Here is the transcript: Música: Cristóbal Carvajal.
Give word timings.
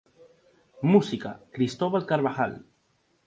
Música: 0.91 1.31
Cristóbal 1.55 2.03
Carvajal. 2.11 2.53